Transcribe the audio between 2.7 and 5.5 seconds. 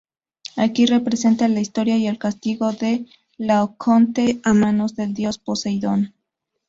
de Laocoonte a manos del dios